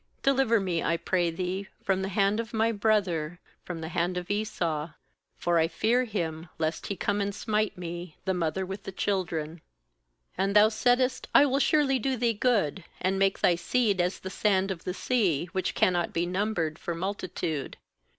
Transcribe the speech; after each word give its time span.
^Deliver 0.23 0.59
me, 0.59 0.81
I 0.81 0.97
pray 0.97 1.29
Thee, 1.29 1.67
from 1.83 2.01
the 2.01 2.09
hand 2.09 2.39
of 2.39 2.55
my 2.55 2.71
brother, 2.71 3.39
from 3.63 3.81
the 3.81 3.89
hand 3.89 4.17
of 4.17 4.31
Esau; 4.31 4.93
for 5.35 5.59
I 5.59 5.67
fear 5.67 6.05
him, 6.05 6.49
lest 6.57 6.87
he 6.87 6.95
come 6.95 7.21
and 7.21 7.35
smite 7.35 7.77
me. 7.77 8.17
the 8.25 8.33
mother 8.33 8.65
with 8.65 8.81
the 8.81 8.91
children. 8.91 9.61
^And 10.39 10.55
Thou 10.55 10.69
saidst: 10.69 11.27
I 11.35 11.45
will 11.45 11.59
surely 11.59 11.99
do 11.99 12.17
thee 12.17 12.33
good, 12.33 12.83
and 12.99 13.19
make 13.19 13.41
thy 13.41 13.53
seed 13.53 14.01
as 14.01 14.17
the 14.17 14.31
sand 14.31 14.71
of 14.71 14.85
the 14.85 14.95
sea, 14.95 15.49
which 15.51 15.75
cannot 15.75 16.13
be 16.13 16.25
numbered 16.25 16.79
for 16.79 16.95
multitude.' 16.95 17.77